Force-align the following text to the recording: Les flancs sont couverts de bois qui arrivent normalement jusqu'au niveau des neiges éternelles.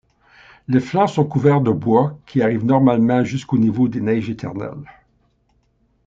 Les 0.67 0.79
flancs 0.79 1.05
sont 1.05 1.25
couverts 1.25 1.61
de 1.61 1.69
bois 1.69 2.17
qui 2.25 2.41
arrivent 2.41 2.65
normalement 2.65 3.23
jusqu'au 3.23 3.59
niveau 3.59 3.87
des 3.87 4.01
neiges 4.01 4.31
éternelles. 4.31 4.89